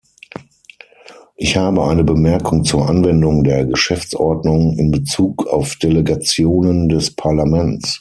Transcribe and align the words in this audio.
Ich 1.35 1.57
habe 1.57 1.85
eine 1.85 2.03
Bemerkung 2.03 2.63
zur 2.63 2.89
Anwendung 2.89 3.43
der 3.43 3.67
Geschäftsordnung 3.67 4.75
in 4.79 4.89
Bezug 4.89 5.45
auf 5.45 5.75
Delegationen 5.75 6.89
des 6.89 7.15
Parlaments. 7.15 7.89